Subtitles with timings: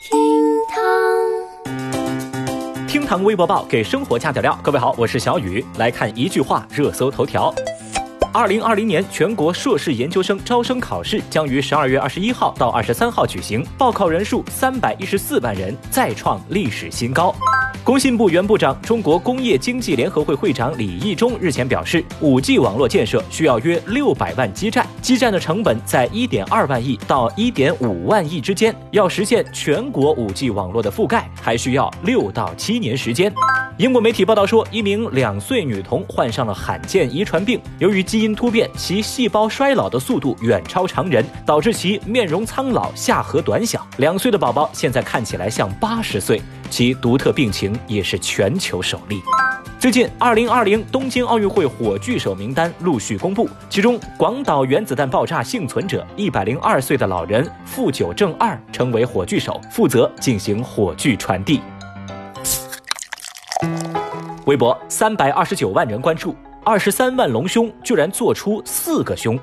[0.00, 0.18] 厅
[0.66, 0.80] 堂，
[2.88, 4.58] 厅堂微博报给生活加点料。
[4.62, 7.54] 各位好，我是小雨，来看一句话热搜头条。
[8.32, 17.34] 二零二零年全国硕士研究生招生考试将于十二月二十一号到二十三号举行，报考人数三百一十四万人，再创历史新高。
[17.82, 33.32] 工信部原部长、中国工业经济联合会会长李毅中日前表示，五 G 网络建设需要约六百万基站，基站的成本在一点二万亿到一点五万亿之间，要实现全国五 G 网络的覆盖，还需要六到七年时间。
[33.78, 43.86] 英国媒体报道说，一名两岁女童患上了罕见遗传病，由于基因突变，其细胞衰老的速度远超常人，导致其面容苍老、下颌短小。
[43.96, 49.22] 两岁的宝宝现在看起来像八十岁，其独特病情也是全球首例。
[49.78, 61.62] 最近，二零二零东京奥运会火炬手名单陆续公布，其中广岛原子弹爆炸幸存者一百零二岁的老人富久正二成为火炬手，负责进行火炬传递。
[64.44, 66.34] 微博三百二十九万人关注，
[66.70, 69.36] 二十三万隆胸居然做出四个胸。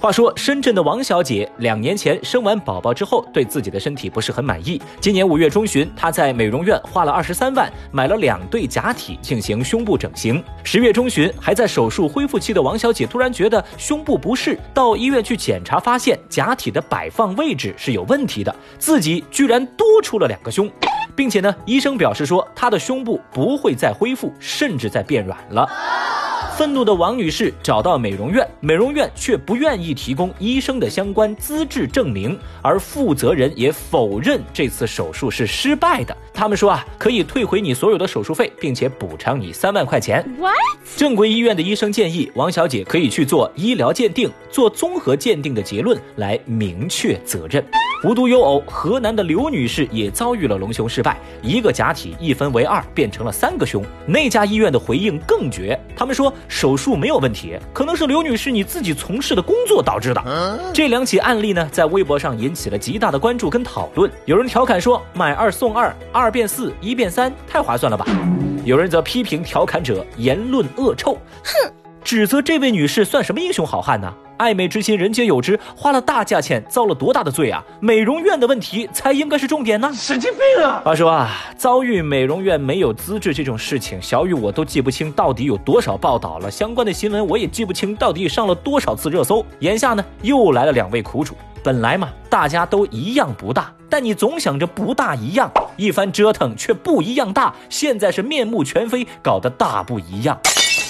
[0.00, 4.82] 话说，深圳的王小姐两年前生完宝宝之后，对自己的身体不是很满意。
[5.00, 10.42] 今年五月中旬，她在美容院花了二十三万买了两对假体进行胸部整形。
[10.64, 20.68] 十月中旬，还在手术恢复期的王小姐突然觉得胸部不适，到医院去检查，发现假体的摆放位置是有问题的，自己居然多出了两个胸。
[21.14, 25.66] 并且呢，医生表示说，她的胸部不会再恢复，甚至在变软了。
[26.56, 36.16] 愤怒的王女士找到美容院，美容院却不愿意提供医生的相关资质证明，而负责人也否认这次手术是失败的。
[36.32, 40.24] 他们说啊，可以退回你所有的手术费，并且补偿你三万块钱。
[40.38, 40.54] What？
[40.96, 47.62] 正规医院的医生建议王小姐可以去做医疗鉴定，做综合鉴定的结论来明确责任。
[48.04, 53.84] 无独有偶，河南的刘女士也遭遇了隆胸失败，一个假体一分为二，变成了三个胸。
[54.06, 56.32] 那家医院的回应更绝，他们说。
[56.48, 60.70] 手术没有问题，可能是刘女士你自己从事的工作导致的。
[60.72, 64.10] 这两起案例呢，在微博上引起了极大的关注跟讨论。
[64.24, 68.06] 有人调侃说买二送二，二变四，一变三，太划算了吧？
[68.64, 71.72] 有人则批评调侃者言论恶臭，哼，
[72.06, 74.14] 指责这位女士算什么英雄好汉呢？
[74.36, 75.58] 爱美之心，人皆有之。
[75.74, 77.60] 花了大价钱，遭了多大的罪啊？
[77.80, 79.90] 美容院的问题才应该是重点呢。
[79.92, 80.80] 神经病啊！
[80.84, 86.48] 话说啊，遭遇美容院没有资质这种事情，小雨我都记不清到底有多少报道了。
[86.48, 89.44] 相关的新闻我也记不清到底上了多少次热搜。
[89.58, 91.34] 眼下呢，又来了两位苦主。
[91.60, 97.52] 本来嘛，大家都一样不大，但你总想着不大一样，一番折腾却不一样大。
[97.68, 100.38] 现在是面目全非，搞得大不一样。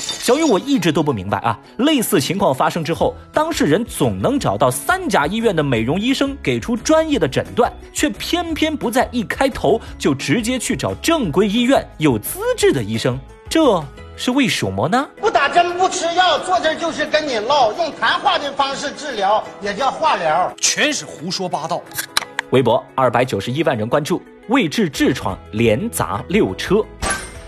[0.07, 1.59] 小雨，我一直都不明白啊！
[1.79, 13.19] 类似情况发生之后，当事人总能找到三甲医院的美容医生给出专业的诊断，却偏偏不在一开头就直接去找正规医院有资质的医生，
[13.51, 13.83] 这
[14.17, 15.09] 是为什么呢？
[15.21, 21.83] 不打针不吃药，坐这就是跟你唠，用谈话的方式治疗也叫化疗，全是胡说八道。
[22.51, 26.77] 微博二百九十一万人关注，为治痔疮连砸六车。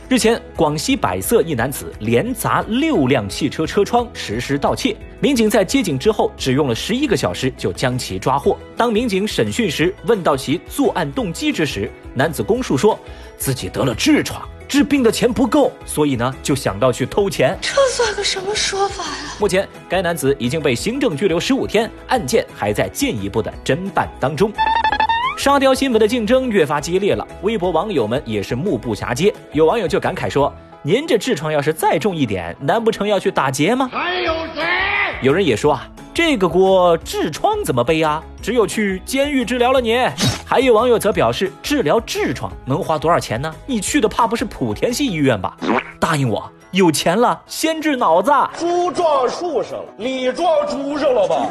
[0.08, 8.56] 日前，广西百色一男子连砸六辆汽车车窗实施盗窃，民警在接警之后只用了十一个小时就将其抓获。
[8.74, 12.98] 当民警审讯时问到其作案动机之时，男子供述说，
[13.36, 17.58] 自己得了痔疮，治病的钱不够，所以呢就想到去偷钱。
[17.60, 19.36] 这算个什么说法呀？
[19.38, 24.50] 目前，该男子已经被行政拘留十五天，案件还在进一步的侦办当中。
[25.38, 29.32] 沙雕新闻的竞争越发激烈了，微博网友们也是目不暇接。
[29.52, 34.64] 有网友就感慨说：“您这痔疮要是再重一点，难不成要去打劫吗？”还有谁？
[35.22, 38.20] 有人也说啊，这个锅痔疮怎么背啊？
[38.42, 39.96] 只有去监狱治疗了你。
[40.44, 43.54] 还有网友则表示，治疗痔疮能花多少钱呢？
[43.64, 45.56] 你去的怕不是莆田系医院吧？
[46.00, 46.50] 答应我。
[46.72, 48.30] 有钱了，先治脑子。
[48.58, 51.48] 猪撞树上了，你撞猪上了吧？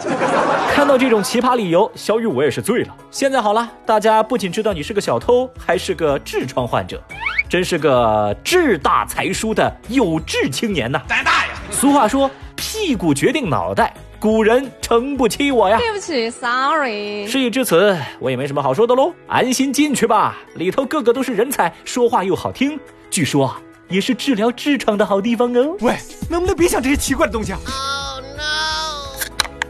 [0.71, 2.95] 看到这种奇葩理由，小雨我也是醉了。
[3.09, 7.01] 现在好了，大家不仅知道你是个小偷，还是个痔疮患者，
[7.49, 11.01] 真是个志大才疏的有志青年呐！
[11.07, 11.53] 胆大呀！
[11.71, 15.79] 俗话说，屁股决定脑袋，古人诚不欺我呀。
[15.79, 17.25] 对不起，sorry。
[17.25, 23.55] 事已至此，我也没什么好说的喽，安心进去吧，里头个个都是人才，说话又好听，据说。
[23.89, 25.75] 也是治疗痔疮的好地方哦。
[25.81, 25.95] 喂，
[26.29, 29.27] 能不能别想这些奇怪的东西啊？Oh no！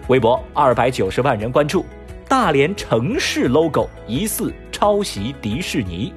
[0.08, 1.86] 微博二百九十万人关注，
[2.28, 6.14] 大连城市 logo 疑似抄袭迪士尼。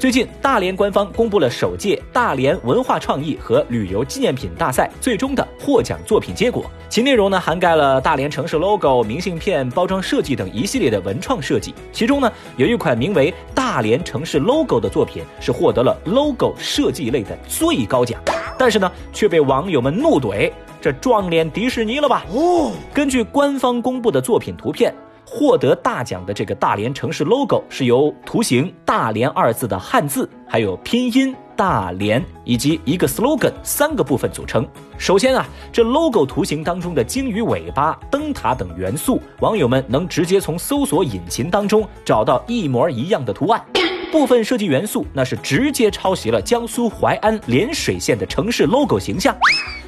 [0.00, 6.64] 最近，大连官方公布了首届大连文化创意和旅游纪念品大赛最终的获奖作品结果。
[6.88, 11.74] 其内容呢，涵盖了大连城市 logo、明信片、包装设计等一系列的文创设计。
[11.92, 18.18] 其中呢，有一款名为“大连城市 logo” 的作品是获得了 logo 设计类的最高奖，
[18.56, 20.50] 但是呢，却被网友们怒怼
[20.80, 24.94] ：“这撞脸迪士尼了吧？”哦，根据官方公布的作品图片。
[25.32, 34.66] 获得大奖的这个大连城市 logo 是由图形“大连”二字的汉字，还有拼音“大连”以及一个 slogan 三个部分组成。
[34.98, 43.64] 首先啊，这 logo 图形当中的鲸鱼尾巴、灯塔等元素，网友们能直接从搜索引擎当中找到一模一样的图案。
[44.10, 49.32] 部分设计元素那是直接抄袭了江苏淮安涟水县的城市 logo 形象。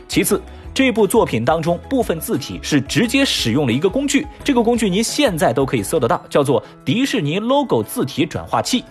[0.06, 0.41] 其次。
[0.75, 8.83] 这部作品当中，部分字体是直接使用了一个工具，这个工具您现在都可以搜得到，叫做迪士尼 logo 字体转化器。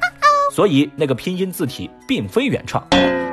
[0.54, 2.86] 所以那个拼音字体并非原创。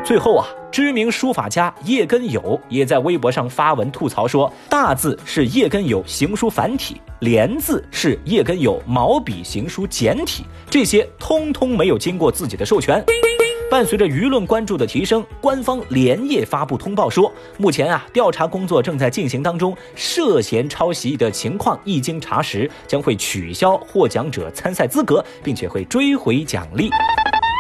[0.03, 13.05] 最后啊，知名书法家叶根友也在微博上发文吐槽说，大字是叶根友行书繁体，连字是叶根友毛笔行书简体，这些通通没有经过自己的授权。
[13.71, 26.91] 伴随着舆论关注的提升，官方连夜发布通报说，目前啊调查工作正在进行当中，涉嫌抄袭的情况一经查实，将会取消获奖者参赛资格，并且会追回奖励。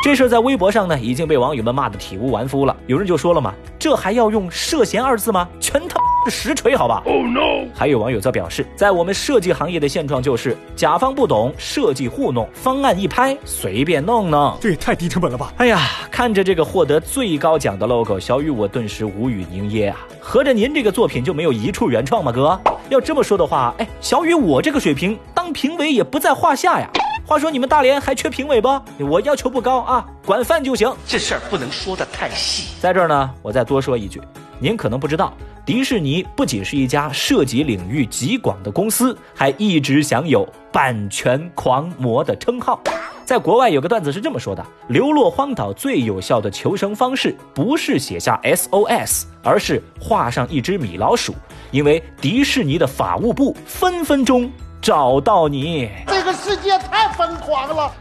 [0.02, 2.74] 这事在微博上呢已经被网友们骂得体无完肤了。
[2.86, 5.46] 有人就说了嘛，这还要用涉嫌二字吗？
[5.60, 7.66] 全他实锤，好吧？Oh no！
[7.74, 15.52] 还有网友则表示，在我们设计行业的现状就是，甲方不懂，设计糊弄，方案一拍随便弄弄，这也太低成本了吧？
[15.58, 15.80] 哎呀，
[16.10, 19.96] 看着这个获得最高奖的 logo，小雨我顿时无语凝噎啊！
[20.20, 22.60] 合着您这个作品就没有一处原创吗，哥？
[22.88, 26.88] 要这么说的话，哎，小雨我这个水平当评委也不在话下呀。
[27.26, 28.80] 话说你们大连还缺评委不？
[28.98, 30.90] 我要求不高啊，管饭就行。
[31.06, 32.68] 这事儿不能说的太细。
[32.80, 34.18] 在这儿呢，我再多说一句，
[34.58, 35.34] 您可能不知道，
[35.68, 42.80] 迪士尼不仅是一家涉及领域极广的公司，还一直享有版权狂魔的称号。
[43.22, 51.34] 在国外有个段子是这么说的：流落荒岛最有效的求生方式，不是写下 SOS，而是画上一只米老鼠，
[51.70, 54.50] 因为迪士尼的法务部分分钟。
[54.80, 57.92] 找到你，这个世界太疯狂了。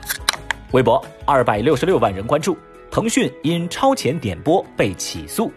[0.71, 2.57] 微博二百六十六万人关注，
[2.89, 5.51] 腾讯因超前点播被起诉。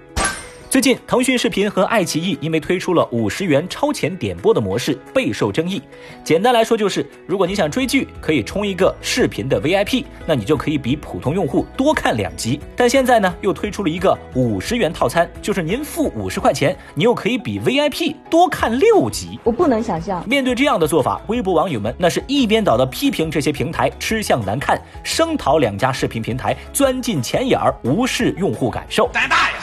[0.70, 5.82] 最近，腾讯视频和爱奇艺因为推出了五十元超前点播的模式，备受争议。
[6.22, 12.60] 简单来说，就是如果你想追剧，可以充一个视频的 VIP，那你就可以比普通用户多看两集。
[12.76, 19.40] 但现在呢，又推出了一个五十元套餐，就是您付五十块钱，你又可以比 VIP 多看六集。
[19.42, 29.10] 我不能想象，面对这样的做法，微博网友们那是一边倒的批评这些平台吃相难看，声讨两家视频平台钻进钱眼儿，无视用户感受。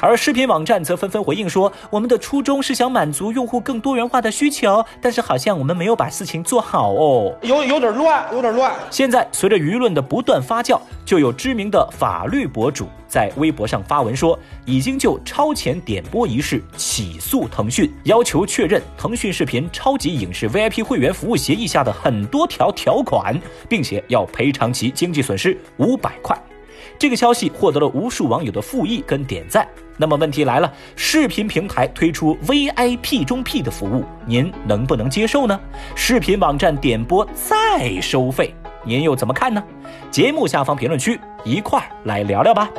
[0.02, 23.40] 而视频网站则纷纷回应说：“我们的初衷是想满足用户更多元化的需求，但是好像我们没有把事情做好哦，有有点乱，有点乱。”现在随着舆论的不断发酵，就有知名的法律博主在微博上发文说，已经就超前点播一事起诉腾讯，要求确认腾讯视频超级影视 VIP 会员服务协议下的很多条条款，
[23.70, 26.38] 并且要赔偿其经济损失五百块。
[27.00, 29.68] 这个消息获得了无数网友的附议跟点赞。
[29.98, 35.60] 那么问题来了，视频平台推出 VIP 中 P 的服务，您能不能接受呢？
[35.96, 38.54] 视频网站点播再收费，
[38.86, 39.62] 您又怎么看呢？
[40.12, 42.70] 节目下方评论区一块儿来聊聊吧。